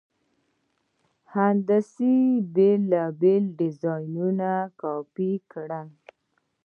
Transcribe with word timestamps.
هندسي 1.33 2.15
بېل 2.53 2.83
بېل 3.19 3.43
ډیزاینونه 3.59 4.51
کاپي 4.81 5.31
کړئ. 5.51 5.87